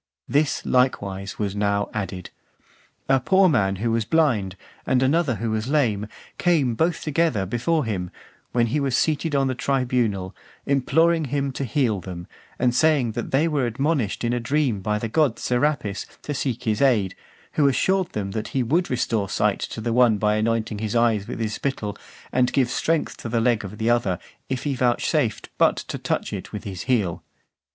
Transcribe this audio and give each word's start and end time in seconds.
This, 0.27 0.65
likewise, 0.65 1.37
was 1.37 1.55
now 1.55 1.87
added. 1.93 2.31
A 3.07 3.19
poor 3.19 3.47
man 3.47 3.75
who 3.75 3.91
was 3.91 4.03
blind, 4.03 4.55
and 4.83 5.03
another 5.03 5.35
who 5.35 5.51
was 5.51 5.67
lame, 5.67 6.07
came 6.39 6.73
both 6.73 7.03
together 7.03 7.45
before 7.45 7.85
him, 7.85 8.09
when 8.51 8.65
he 8.73 8.79
was 8.79 8.97
seated 8.97 9.35
on 9.35 9.45
the 9.45 9.53
tribunal, 9.53 10.35
imploring 10.65 11.25
him 11.25 11.51
to 11.51 11.63
heal 11.65 11.99
them, 11.99 12.25
and 12.57 12.73
saying 12.73 13.11
that 13.11 13.29
they 13.29 13.47
were 13.47 13.67
admonished 13.67 14.21
(450) 14.21 14.25
in 14.25 14.33
a 14.33 14.39
dream 14.43 14.81
by 14.81 14.97
the 14.97 15.07
god 15.07 15.37
Serapis 15.37 16.07
to 16.23 16.33
seek 16.33 16.63
his 16.63 16.81
aid, 16.81 17.13
who 17.51 17.67
assured 17.67 18.09
them 18.13 18.31
that 18.31 18.47
he 18.57 18.63
would 18.63 18.89
restore 18.89 19.29
sight 19.29 19.59
to 19.59 19.79
the 19.79 19.93
one 19.93 20.17
by 20.17 20.33
anointing 20.35 20.79
his 20.79 20.95
eyes 20.95 21.27
with 21.27 21.39
his 21.39 21.53
spittle, 21.53 21.95
and 22.31 22.53
give 22.53 22.71
strength 22.71 23.17
to 23.17 23.29
the 23.29 23.39
leg 23.39 23.63
of 23.63 23.77
the 23.77 23.91
other, 23.91 24.17
if 24.49 24.63
he 24.63 24.73
vouchsafed 24.73 25.49
but 25.59 25.75
to 25.77 25.99
touch 25.99 26.33
it 26.33 26.51
with 26.51 26.63
his 26.63 26.85
heel. 26.85 27.21